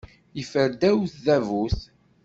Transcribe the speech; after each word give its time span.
Yeffer 0.37 0.67
ddaw 0.73 0.99
tdabut. 1.13 1.79